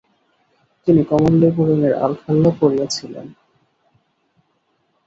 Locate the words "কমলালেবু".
1.03-1.61